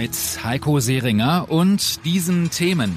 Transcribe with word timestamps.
Mit 0.00 0.16
Heiko 0.42 0.80
Seringer 0.80 1.50
und 1.50 2.06
diesen 2.06 2.48
Themen. 2.48 2.96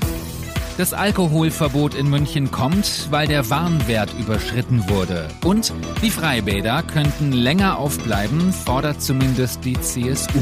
Das 0.78 0.94
Alkoholverbot 0.94 1.96
in 1.96 2.10
München 2.10 2.50
kommt, 2.50 3.10
weil 3.12 3.28
der 3.28 3.50
Warnwert 3.50 4.18
überschritten 4.18 4.88
wurde. 4.88 5.28
Und 5.44 5.74
die 6.02 6.10
Freibäder 6.10 6.82
könnten 6.82 7.34
länger 7.34 7.78
aufbleiben, 7.78 8.54
fordert 8.54 9.02
zumindest 9.02 9.66
die 9.66 9.74
CSU. 9.74 10.40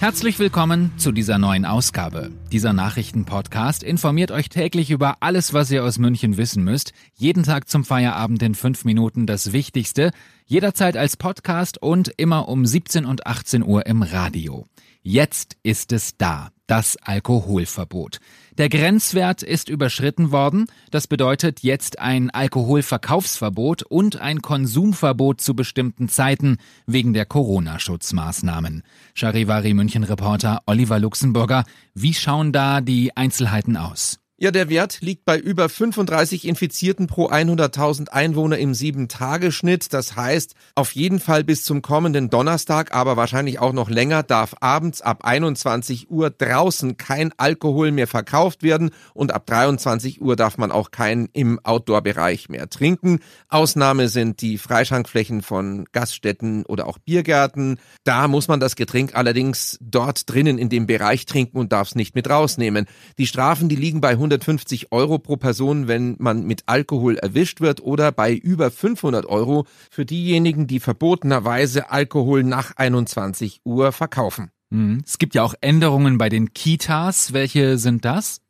Herzlich 0.00 0.38
willkommen 0.38 0.92
zu 0.98 1.12
dieser 1.12 1.38
neuen 1.38 1.64
Ausgabe. 1.64 2.30
Dieser 2.52 2.74
Nachrichtenpodcast 2.74 3.82
informiert 3.82 4.30
euch 4.30 4.50
täglich 4.50 4.90
über 4.90 5.16
alles, 5.20 5.54
was 5.54 5.70
ihr 5.70 5.82
aus 5.82 5.98
München 5.98 6.36
wissen 6.36 6.62
müsst. 6.62 6.92
Jeden 7.16 7.42
Tag 7.42 7.68
zum 7.70 7.84
Feierabend 7.84 8.42
in 8.42 8.54
fünf 8.54 8.84
Minuten 8.84 9.26
das 9.26 9.52
Wichtigste. 9.52 10.10
Jederzeit 10.46 10.96
als 10.96 11.16
Podcast 11.16 11.80
und 11.82 12.12
immer 12.16 12.48
um 12.48 12.66
17 12.66 13.04
und 13.04 13.26
18 13.26 13.62
Uhr 13.62 13.86
im 13.86 14.02
Radio. 14.02 14.66
Jetzt 15.02 15.56
ist 15.62 15.92
es 15.92 16.18
da, 16.18 16.50
das 16.66 16.98
Alkoholverbot. 16.98 18.18
Der 18.58 18.68
Grenzwert 18.68 19.42
ist 19.42 19.70
überschritten 19.70 20.30
worden. 20.30 20.66
Das 20.90 21.06
bedeutet 21.06 21.60
jetzt 21.62 21.98
ein 21.98 22.28
Alkoholverkaufsverbot 22.28 23.82
und 23.82 24.20
ein 24.20 24.42
Konsumverbot 24.42 25.40
zu 25.40 25.54
bestimmten 25.54 26.10
Zeiten 26.10 26.58
wegen 26.86 27.14
der 27.14 27.24
Corona-Schutzmaßnahmen. 27.24 28.82
Charivari 29.14 29.72
München 29.72 30.04
Reporter 30.04 30.60
Oliver 30.66 30.98
Luxemburger, 30.98 31.64
wie 31.94 32.12
schauen 32.12 32.52
da 32.52 32.82
die 32.82 33.16
Einzelheiten 33.16 33.78
aus? 33.78 34.19
Ja, 34.42 34.50
der 34.50 34.70
Wert 34.70 35.02
liegt 35.02 35.26
bei 35.26 35.38
über 35.38 35.68
35 35.68 36.48
Infizierten 36.48 37.06
pro 37.06 37.28
100.000 37.28 38.08
Einwohner 38.08 38.56
im 38.56 38.72
7-Tage-Schnitt. 38.72 39.92
Das 39.92 40.16
heißt, 40.16 40.54
auf 40.74 40.92
jeden 40.92 41.20
Fall 41.20 41.44
bis 41.44 41.62
zum 41.62 41.82
kommenden 41.82 42.30
Donnerstag, 42.30 42.94
aber 42.94 43.18
wahrscheinlich 43.18 43.58
auch 43.58 43.74
noch 43.74 43.90
länger, 43.90 44.22
darf 44.22 44.54
abends 44.60 45.02
ab 45.02 45.26
21 45.26 46.10
Uhr 46.10 46.30
draußen 46.30 46.96
kein 46.96 47.34
Alkohol 47.36 47.92
mehr 47.92 48.06
verkauft 48.06 48.62
werden 48.62 48.92
und 49.12 49.34
ab 49.34 49.44
23 49.44 50.22
Uhr 50.22 50.36
darf 50.36 50.56
man 50.56 50.72
auch 50.72 50.90
keinen 50.90 51.28
im 51.34 51.60
Outdoor-Bereich 51.62 52.48
mehr 52.48 52.70
trinken. 52.70 53.18
Ausnahme 53.50 54.08
sind 54.08 54.40
die 54.40 54.56
Freischankflächen 54.56 55.42
von 55.42 55.84
Gaststätten 55.92 56.64
oder 56.64 56.86
auch 56.86 56.96
Biergärten. 56.96 57.78
Da 58.04 58.26
muss 58.26 58.48
man 58.48 58.58
das 58.58 58.74
Getränk 58.74 59.14
allerdings 59.14 59.76
dort 59.82 60.30
drinnen 60.30 60.56
in 60.56 60.70
dem 60.70 60.86
Bereich 60.86 61.26
trinken 61.26 61.58
und 61.58 61.72
darf 61.72 61.88
es 61.88 61.94
nicht 61.94 62.14
mit 62.14 62.30
rausnehmen. 62.30 62.86
Die 63.18 63.26
Strafen, 63.26 63.68
die 63.68 63.76
liegen 63.76 64.00
bei 64.00 64.16
150 64.30 64.92
Euro 64.92 65.18
pro 65.18 65.36
Person, 65.36 65.88
wenn 65.88 66.14
man 66.18 66.44
mit 66.46 66.62
Alkohol 66.66 67.16
erwischt 67.16 67.60
wird 67.60 67.80
oder 67.80 68.12
bei 68.12 68.32
über 68.32 68.70
500 68.70 69.26
Euro 69.26 69.66
für 69.90 70.06
diejenigen, 70.06 70.66
die 70.66 70.80
verbotenerweise 70.80 71.90
Alkohol 71.90 72.44
nach 72.44 72.76
21 72.76 73.60
Uhr 73.64 73.90
verkaufen. 73.92 74.50
Mhm. 74.70 75.02
Es 75.04 75.18
gibt 75.18 75.34
ja 75.34 75.42
auch 75.42 75.54
Änderungen 75.60 76.16
bei 76.16 76.28
den 76.28 76.54
Kitas. 76.54 77.32
Welche 77.32 77.76
sind 77.76 78.04
das? 78.04 78.40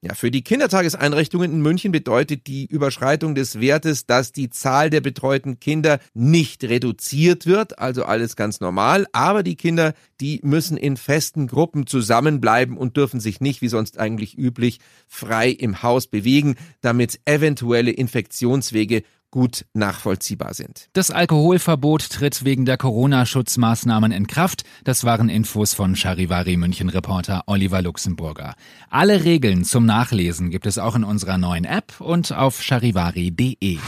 Ja, 0.00 0.14
für 0.14 0.30
die 0.30 0.44
Kindertageseinrichtungen 0.44 1.50
in 1.50 1.60
München 1.60 1.90
bedeutet 1.90 2.46
die 2.46 2.66
Überschreitung 2.66 3.34
des 3.34 3.58
Wertes, 3.58 4.06
dass 4.06 4.30
die 4.30 4.48
Zahl 4.48 4.90
der 4.90 5.00
betreuten 5.00 5.58
Kinder 5.58 5.98
nicht 6.14 6.62
reduziert 6.62 7.46
wird, 7.46 7.80
also 7.80 8.04
alles 8.04 8.36
ganz 8.36 8.60
normal, 8.60 9.08
aber 9.10 9.42
die 9.42 9.56
Kinder, 9.56 9.94
die 10.20 10.38
müssen 10.44 10.76
in 10.76 10.96
festen 10.96 11.48
Gruppen 11.48 11.88
zusammenbleiben 11.88 12.76
und 12.76 12.96
dürfen 12.96 13.18
sich 13.18 13.40
nicht, 13.40 13.60
wie 13.60 13.66
sonst 13.66 13.98
eigentlich 13.98 14.38
üblich, 14.38 14.78
frei 15.08 15.50
im 15.50 15.82
Haus 15.82 16.06
bewegen, 16.06 16.54
damit 16.80 17.18
eventuelle 17.24 17.90
Infektionswege 17.90 19.02
gut 19.30 19.64
nachvollziehbar 19.74 20.54
sind. 20.54 20.88
Das 20.92 21.10
Alkoholverbot 21.10 22.10
tritt 22.10 22.44
wegen 22.44 22.64
der 22.64 22.76
Corona-Schutzmaßnahmen 22.76 24.12
in 24.12 24.26
Kraft. 24.26 24.64
Das 24.84 25.04
waren 25.04 25.28
Infos 25.28 25.74
von 25.74 25.96
Charivari 25.96 26.56
München 26.56 26.88
Reporter 26.88 27.44
Oliver 27.46 27.82
Luxemburger. 27.82 28.54
Alle 28.90 29.24
Regeln 29.24 29.64
zum 29.64 29.86
Nachlesen 29.86 30.50
gibt 30.50 30.66
es 30.66 30.78
auch 30.78 30.96
in 30.96 31.04
unserer 31.04 31.38
neuen 31.38 31.64
App 31.64 32.00
und 32.00 32.32
auf 32.32 32.62
charivari.de. 32.62 33.78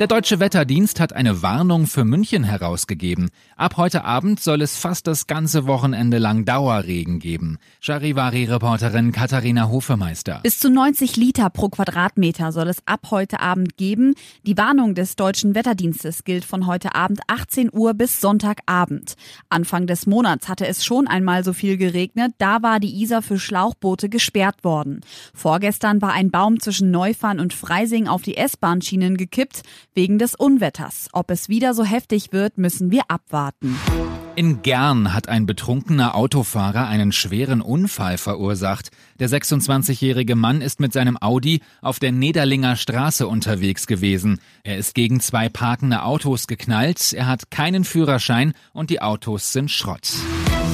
Der 0.00 0.08
Deutsche 0.08 0.40
Wetterdienst 0.40 0.98
hat 0.98 1.12
eine 1.12 1.40
Warnung 1.42 1.86
für 1.86 2.04
München 2.04 2.42
herausgegeben. 2.42 3.30
Ab 3.56 3.76
heute 3.76 4.04
Abend 4.04 4.40
soll 4.40 4.60
es 4.60 4.76
fast 4.76 5.06
das 5.06 5.28
ganze 5.28 5.68
Wochenende 5.68 6.18
lang 6.18 6.44
Dauerregen 6.44 7.20
geben. 7.20 7.58
Charivari-Reporterin 7.78 9.12
Katharina 9.12 9.68
Hofemeister. 9.68 10.40
Bis 10.42 10.58
zu 10.58 10.68
90 10.68 11.14
Liter 11.16 11.48
pro 11.48 11.68
Quadratmeter 11.68 12.50
soll 12.50 12.66
es 12.66 12.78
ab 12.86 13.06
heute 13.12 13.38
Abend 13.38 13.76
geben. 13.76 14.16
Die 14.42 14.58
Warnung 14.58 14.96
des 14.96 15.14
Deutschen 15.14 15.54
Wetterdienstes 15.54 16.24
gilt 16.24 16.44
von 16.44 16.66
heute 16.66 16.96
Abend 16.96 17.20
18 17.28 17.70
Uhr 17.72 17.94
bis 17.94 18.20
Sonntagabend. 18.20 19.14
Anfang 19.48 19.86
des 19.86 20.06
Monats 20.06 20.48
hatte 20.48 20.66
es 20.66 20.84
schon 20.84 21.06
einmal 21.06 21.44
so 21.44 21.52
viel 21.52 21.76
geregnet. 21.76 22.32
Da 22.38 22.62
war 22.62 22.80
die 22.80 23.00
Isar 23.00 23.22
für 23.22 23.38
Schlauchboote 23.38 24.08
gesperrt 24.08 24.64
worden. 24.64 25.02
Vorgestern 25.34 26.02
war 26.02 26.12
ein 26.12 26.32
Baum 26.32 26.58
zwischen 26.58 26.90
Neufahren 26.90 27.38
und 27.38 27.54
Freising 27.54 28.08
auf 28.08 28.22
die 28.22 28.36
S-Bahn-Schienen 28.36 29.16
gekippt 29.16 29.62
wegen 29.94 30.18
des 30.18 30.34
Unwetters. 30.34 31.08
Ob 31.12 31.30
es 31.30 31.48
wieder 31.48 31.74
so 31.74 31.84
heftig 31.84 32.32
wird, 32.32 32.58
müssen 32.58 32.90
wir 32.90 33.02
abwarten. 33.08 33.76
In 34.36 34.62
Gern 34.62 35.14
hat 35.14 35.28
ein 35.28 35.46
betrunkener 35.46 36.16
Autofahrer 36.16 36.88
einen 36.88 37.12
schweren 37.12 37.60
Unfall 37.60 38.18
verursacht. 38.18 38.90
Der 39.20 39.28
26-jährige 39.28 40.34
Mann 40.34 40.60
ist 40.60 40.80
mit 40.80 40.92
seinem 40.92 41.16
Audi 41.20 41.60
auf 41.80 42.00
der 42.00 42.10
Nederlinger 42.10 42.74
Straße 42.74 43.28
unterwegs 43.28 43.86
gewesen. 43.86 44.40
Er 44.64 44.76
ist 44.76 44.94
gegen 44.94 45.20
zwei 45.20 45.48
parkende 45.48 46.02
Autos 46.02 46.48
geknallt, 46.48 47.12
er 47.12 47.28
hat 47.28 47.52
keinen 47.52 47.84
Führerschein 47.84 48.54
und 48.72 48.90
die 48.90 49.00
Autos 49.00 49.52
sind 49.52 49.70
Schrott. 49.70 50.14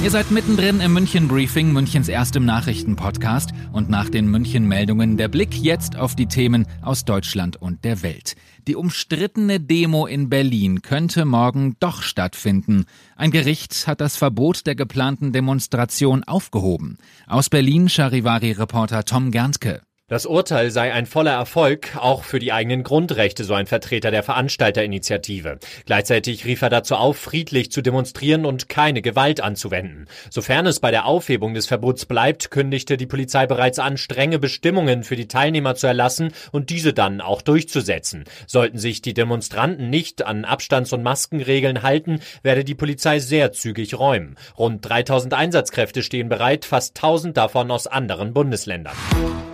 Ihr 0.01 0.09
seid 0.09 0.31
mittendrin 0.31 0.81
im 0.81 0.93
München 0.93 1.27
Briefing, 1.27 1.73
Münchens 1.73 2.09
erstem 2.09 2.43
Nachrichtenpodcast 2.43 3.51
und 3.71 3.91
nach 3.91 4.09
den 4.09 4.25
München 4.25 4.67
Meldungen 4.67 5.15
der 5.15 5.27
Blick 5.27 5.53
jetzt 5.53 5.95
auf 5.95 6.15
die 6.15 6.25
Themen 6.25 6.65
aus 6.81 7.05
Deutschland 7.05 7.61
und 7.61 7.83
der 7.83 8.01
Welt. 8.01 8.35
Die 8.67 8.75
umstrittene 8.75 9.59
Demo 9.59 10.07
in 10.07 10.27
Berlin 10.27 10.81
könnte 10.81 11.23
morgen 11.23 11.75
doch 11.79 12.01
stattfinden. 12.01 12.85
Ein 13.15 13.29
Gericht 13.29 13.85
hat 13.85 14.01
das 14.01 14.17
Verbot 14.17 14.65
der 14.65 14.73
geplanten 14.73 15.33
Demonstration 15.33 16.23
aufgehoben. 16.23 16.97
Aus 17.27 17.49
Berlin 17.49 17.87
Charivari-Reporter 17.87 19.05
Tom 19.05 19.29
Gerntke. 19.29 19.83
Das 20.11 20.25
Urteil 20.25 20.71
sei 20.71 20.91
ein 20.91 21.05
voller 21.05 21.31
Erfolg, 21.31 21.95
auch 21.95 22.25
für 22.25 22.39
die 22.39 22.51
eigenen 22.51 22.83
Grundrechte, 22.83 23.45
so 23.45 23.53
ein 23.53 23.65
Vertreter 23.65 24.11
der 24.11 24.23
Veranstalterinitiative. 24.23 25.57
Gleichzeitig 25.85 26.43
rief 26.43 26.61
er 26.61 26.69
dazu 26.69 26.95
auf, 26.95 27.15
friedlich 27.15 27.71
zu 27.71 27.81
demonstrieren 27.81 28.45
und 28.45 28.67
keine 28.67 29.01
Gewalt 29.01 29.39
anzuwenden. 29.39 30.07
Sofern 30.29 30.67
es 30.67 30.81
bei 30.81 30.91
der 30.91 31.05
Aufhebung 31.05 31.53
des 31.53 31.67
Verbots 31.67 32.05
bleibt, 32.05 32.51
kündigte 32.51 32.97
die 32.97 33.05
Polizei 33.05 33.47
bereits 33.47 33.79
an, 33.79 33.95
strenge 33.95 34.37
Bestimmungen 34.37 35.05
für 35.05 35.15
die 35.15 35.29
Teilnehmer 35.29 35.75
zu 35.75 35.87
erlassen 35.87 36.33
und 36.51 36.71
diese 36.71 36.91
dann 36.91 37.21
auch 37.21 37.41
durchzusetzen. 37.41 38.25
Sollten 38.47 38.79
sich 38.79 39.01
die 39.01 39.13
Demonstranten 39.13 39.89
nicht 39.89 40.25
an 40.25 40.43
Abstands- 40.43 40.91
und 40.91 41.03
Maskenregeln 41.03 41.83
halten, 41.83 42.19
werde 42.43 42.65
die 42.65 42.75
Polizei 42.75 43.19
sehr 43.19 43.53
zügig 43.53 43.97
räumen. 43.97 44.35
Rund 44.57 44.81
3000 44.83 45.33
Einsatzkräfte 45.33 46.03
stehen 46.03 46.27
bereit, 46.27 46.65
fast 46.65 46.97
1000 46.97 47.37
davon 47.37 47.71
aus 47.71 47.87
anderen 47.87 48.33
Bundesländern. 48.33 48.97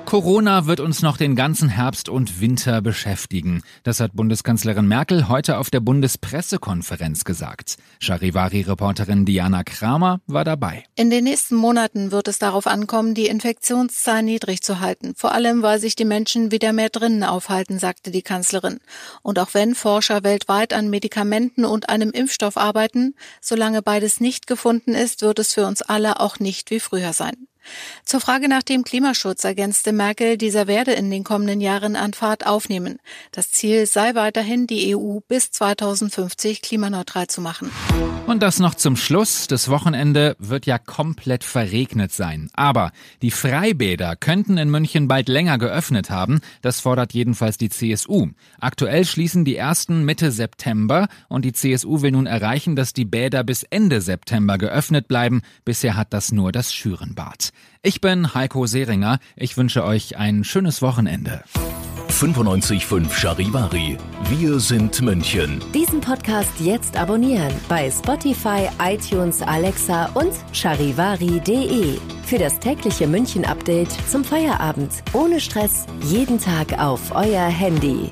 Corona 0.07 0.68
wird 0.68 0.80
uns 0.80 1.01
noch 1.01 1.18
den 1.18 1.36
ganzen 1.36 1.68
Herbst 1.68 2.07
und 2.07 2.39
Winter 2.39 2.81
beschäftigen. 2.81 3.62
Das 3.83 4.00
hat 4.00 4.15
Bundeskanzlerin 4.15 4.88
Merkel 4.88 5.27
heute 5.27 5.57
auf 5.57 5.69
der 5.69 5.81
Bundespressekonferenz 5.81 7.25
gesagt. 7.25 7.75
Charivari-Reporterin 8.00 9.25
Diana 9.25 9.65
Kramer 9.65 10.21
war 10.25 10.45
dabei. 10.45 10.86
In 10.95 11.09
den 11.09 11.25
nächsten 11.25 11.56
Monaten 11.56 12.12
wird 12.13 12.30
es 12.30 12.39
darauf 12.39 12.68
ankommen, 12.68 13.15
die 13.15 13.27
Infektionszahl 13.27 14.24
niedrig 14.24 14.62
zu 14.62 14.80
halten. 14.80 15.13
Vor 15.13 15.33
allem, 15.33 15.62
weil 15.62 15.81
sich 15.81 15.98
die 15.98 16.06
Menschen 16.06 16.51
wieder 16.51 16.71
mehr 16.71 16.89
drinnen 16.89 17.25
aufhalten, 17.25 17.77
sagte 17.77 18.09
die 18.09 18.21
Kanzlerin. 18.21 18.80
Und 19.24 19.39
auch 19.39 19.54
wenn 19.54 19.75
Forscher 19.75 20.24
weltweit 20.24 20.71
an 20.71 20.89
Medikamenten 20.89 21.65
und 21.65 21.89
einem 21.89 22.12
Impfstoff 22.12 22.56
arbeiten, 22.56 23.13
solange 23.42 23.81
beides 23.81 24.21
nicht 24.21 24.48
gefunden 24.48 24.95
ist, 24.95 25.21
wird 25.21 25.39
es 25.39 25.54
für 25.54 25.65
uns 25.65 25.81
alle 25.81 26.21
auch 26.21 26.39
nicht 26.39 26.71
wie 26.71 26.80
früher 26.80 27.12
sein. 27.12 27.46
Zur 28.05 28.21
Frage 28.21 28.47
nach 28.47 28.63
dem 28.63 28.83
Klimaschutz 28.83 29.43
ergänzte 29.43 29.91
Merkel, 29.91 30.37
dieser 30.37 30.67
werde 30.67 30.93
in 30.93 31.11
den 31.11 31.23
kommenden 31.23 31.61
Jahren 31.61 31.95
an 31.95 32.13
Fahrt 32.13 32.45
aufnehmen. 32.45 32.99
Das 33.31 33.51
Ziel 33.51 33.85
sei 33.85 34.15
weiterhin, 34.15 34.67
die 34.67 34.95
EU 34.95 35.19
bis 35.27 35.51
2050 35.51 36.61
klimaneutral 36.61 37.27
zu 37.27 37.41
machen. 37.41 37.71
Und 38.27 38.43
das 38.43 38.59
noch 38.59 38.75
zum 38.75 38.97
Schluss. 38.97 39.47
Das 39.47 39.69
Wochenende 39.69 40.35
wird 40.39 40.65
ja 40.65 40.77
komplett 40.77 41.43
verregnet 41.43 42.11
sein. 42.11 42.49
Aber 42.53 42.91
die 43.21 43.31
Freibäder 43.31 44.15
könnten 44.15 44.57
in 44.57 44.69
München 44.69 45.07
bald 45.07 45.29
länger 45.29 45.57
geöffnet 45.57 46.09
haben. 46.09 46.41
Das 46.61 46.81
fordert 46.81 47.13
jedenfalls 47.13 47.57
die 47.57 47.69
CSU. 47.69 48.27
Aktuell 48.59 49.05
schließen 49.05 49.45
die 49.45 49.55
ersten 49.55 50.03
Mitte 50.03 50.31
September 50.31 51.07
und 51.29 51.45
die 51.45 51.53
CSU 51.53 52.01
will 52.01 52.11
nun 52.11 52.25
erreichen, 52.25 52.75
dass 52.75 52.93
die 52.93 53.05
Bäder 53.05 53.43
bis 53.43 53.63
Ende 53.63 54.01
September 54.01 54.57
geöffnet 54.57 55.07
bleiben. 55.07 55.41
Bisher 55.63 55.95
hat 55.95 56.13
das 56.13 56.31
nur 56.31 56.51
das 56.51 56.73
Schürenbad. 56.73 57.51
Ich 57.81 58.01
bin 58.01 58.33
Heiko 58.33 58.65
Seringer. 58.65 59.19
Ich 59.36 59.57
wünsche 59.57 59.83
euch 59.83 60.18
ein 60.18 60.44
schönes 60.44 60.81
Wochenende. 60.81 61.44
95.5 62.09 63.12
Charivari. 63.13 63.98
Wir 64.30 64.59
sind 64.59 65.00
München. 65.01 65.62
Diesen 65.74 66.01
Podcast 66.01 66.51
jetzt 66.59 66.98
abonnieren 66.98 67.54
bei 67.69 67.92
Spotify, 67.92 68.68
iTunes, 68.81 69.42
Alexa 69.44 70.09
und 70.15 70.33
charivari.de. 70.51 72.00
Für 72.25 72.38
das 72.39 72.59
tägliche 72.59 73.06
München-Update 73.07 73.92
zum 74.09 74.24
Feierabend. 74.24 74.92
Ohne 75.13 75.39
Stress. 75.39 75.86
Jeden 76.06 76.39
Tag 76.39 76.80
auf 76.80 77.13
euer 77.13 77.45
Handy. 77.45 78.12